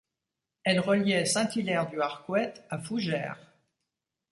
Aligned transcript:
Elle 0.63 0.79
reliait 0.79 1.27
Saint-Hilaire-du-Harcouët 1.27 2.63
à 2.71 2.79
Fougères. 2.79 3.53